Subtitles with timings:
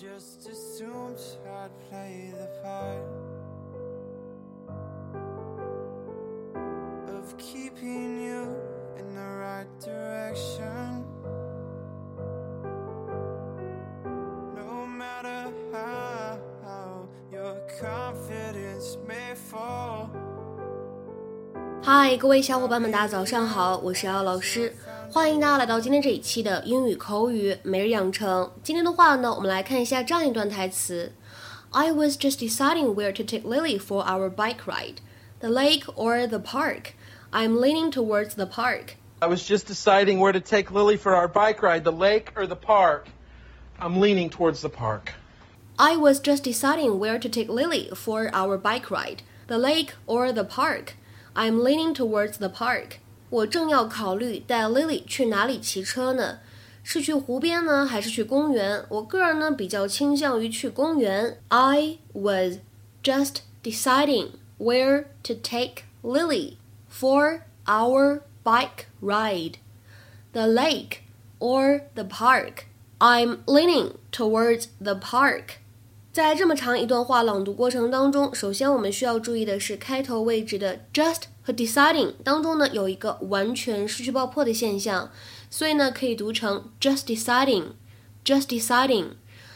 [0.00, 3.02] Just assumed I'd play the part
[7.08, 8.54] of keeping you
[8.98, 11.04] in the right direction.
[14.54, 20.10] No matter how your confidence may fall.
[21.82, 24.72] 嗨，各位小伙伴们，大家早上好，我是姚老师，
[25.12, 28.52] 欢迎大家来到今天这一期的英语口语每日养成。
[28.62, 31.12] 今天的话呢，我们来看一下这样一段台词：
[31.70, 34.96] I was just deciding where to take Lily for our bike ride,
[35.40, 36.92] the lake or the park.
[37.30, 38.96] I'm leaning towards the park.
[39.20, 42.46] I was just deciding where to take Lily for our bike ride, the lake or
[42.46, 43.08] the park.
[43.80, 45.14] I'm leaning towards the park.
[45.78, 50.32] I was just deciding where to take Lily for our bike ride, the lake or
[50.32, 50.94] the park.
[51.34, 53.00] I'm leaning towards the park.
[53.32, 56.38] 我正要考虑带 Lily 去哪里骑车呢？
[56.82, 58.82] 是去湖边呢，还是去公园？
[58.88, 61.38] 我个人呢比较倾向于去公园。
[61.48, 62.58] I was
[63.02, 66.54] just deciding where to take Lily
[66.90, 69.56] for our bike ride,
[70.32, 71.02] the lake
[71.38, 72.64] or the park.
[72.98, 75.58] I'm leaning towards the park.
[76.10, 85.11] 在这么长一段话朗读过程当中，首先我们需要注意的是开头位置的 just 和 deciding 当中呢有一个完全失去爆破的现象，
[85.49, 89.09] 所以呢可以读成 just deciding，just deciding。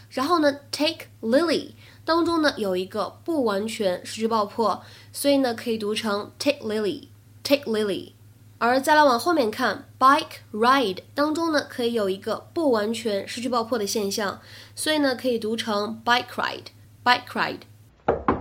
[0.10, 1.72] 然后呢 take Lily
[2.06, 8.14] 当中呢有一个不完全失去爆破，所以呢可以读成 take Lily，take Lily。
[8.60, 14.42] 而再来往后面看，bike ride 当中呢，可以有一个不完全失去爆破的现象，
[14.76, 17.60] 所以呢，可以读成 bike ride，bike ride。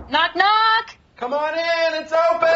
[0.09, 0.95] Knock knock.
[1.19, 2.46] Come on in, it's open!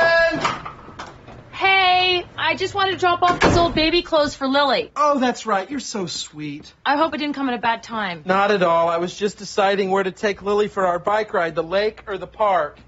[2.50, 4.90] Hey, I just wanted to drop off these old baby clothes for Lily.
[4.96, 6.72] Oh, that's right, you're so sweet.
[6.84, 8.22] I hope it didn't come at a bad time.
[8.24, 8.88] Not at all.
[8.88, 12.18] I was just deciding where to take Lily for our bike ride, the lake or
[12.18, 12.78] the park.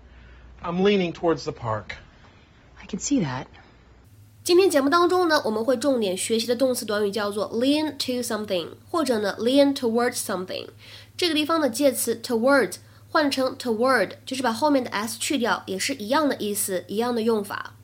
[0.63, 1.97] I'm leaning towards the park.
[2.83, 3.47] I can see that.
[4.43, 10.69] 今天节目当中呢，我们会重点学习的动词短语叫做 lean to something，或者呢 lean towards something。
[11.17, 12.77] 这个地方的介词 towards
[13.11, 17.75] 换成 toward，就是把后面的 s 去掉，也是一样的意思，一样的用法。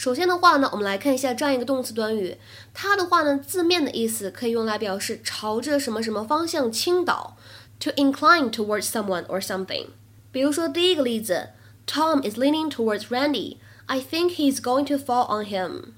[0.00, 2.36] 首先的话呢，我们来看一下这样一个动词短语，
[2.74, 7.36] 它的话呢，字面的意思可以用来表示朝着什么什么方向倾倒，
[7.80, 9.86] to incline towards someone or something。
[10.30, 11.50] 比如说第一个例子，
[11.86, 15.92] Tom is leaning towards Randy。I think he's going to fall on him.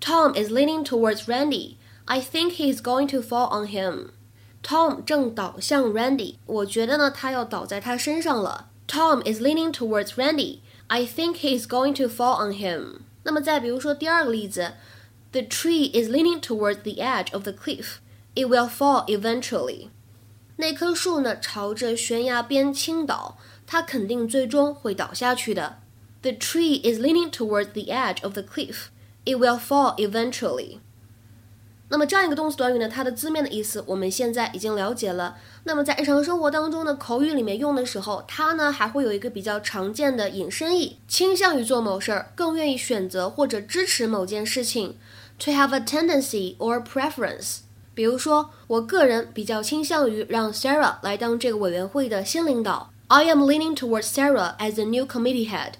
[0.00, 1.76] Tom is leaning towards Randy.
[2.06, 4.10] I think he's going to fall on him.
[4.62, 8.68] Tom 正倒向 Randy，我觉得呢，他要倒在他身上了。
[8.88, 10.58] Tom is leaning towards Randy.
[10.88, 13.02] I think he's going to fall on him.
[13.24, 14.72] 那么再比如说第二个例子，
[15.32, 17.96] The tree is leaning towards the edge of the cliff.
[18.34, 19.88] It will fall eventually.
[20.56, 25.78] 那棵树呢，朝着悬崖边倾倒，它肯定最终会倒下去的。
[26.22, 28.88] The tree is leaning towards the edge of the cliff.
[29.24, 30.80] It will fall eventually.
[31.87, 35.37] 那么这样一个动词短语呢，它的字面的意思我们现在已经了解了。
[35.65, 44.97] 那么在日常生活当中呢，口语里面用的时候，它呢还会有一个比较常见的引申义，倾向于做某事儿，更愿意选择或者支持某件事情。
[45.39, 47.57] To have a tendency or preference.
[47.93, 52.91] 比如说，我个人比较倾向于让 Sarah 来当这个委员会的新领导。
[53.07, 55.73] I am leaning towards Sarah as the new committee head.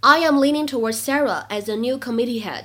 [0.00, 2.64] I am leaning towards Sarah as the new committee head.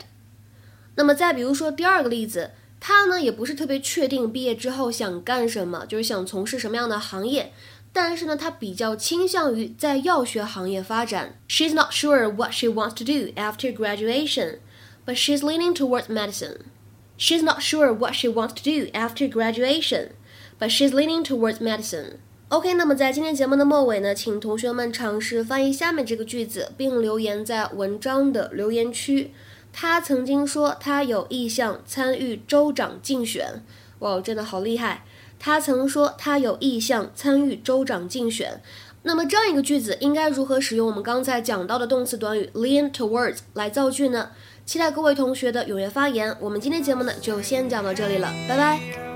[0.95, 7.51] 那么再比如说第二个例子，他呢也不是特别确定毕业之后想干什么，就是想从事什么样的行业，
[7.91, 11.39] 但是呢他比较倾向于在药学行业发展。
[11.47, 14.59] She's not sure what she wants to do after graduation,
[15.05, 16.57] but she's leaning towards medicine.
[17.17, 20.11] She's not sure what she wants to do after graduation,
[20.57, 22.13] but she's leaning towards medicine.
[22.47, 29.31] OK，那么在今天节目的末尾呢，请同学们尝试翻译下面这个句子，并留言在文章的留言区。
[29.71, 33.63] 他曾经说他有意向参与州长竞选，
[33.99, 35.03] 哇，真的好厉害！
[35.39, 38.61] 他曾说他有意向参与州长竞选。
[39.03, 44.31] 那么这样一个句子应该如何使用我们刚才讲到的动词短语 lean towards 来造句呢？
[44.65, 46.35] 期待各位同学的踊跃发言。
[46.41, 49.08] 我们今天节目呢就先讲到这里了，拜拜。